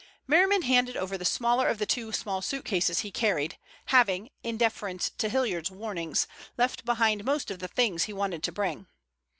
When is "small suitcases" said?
2.11-3.01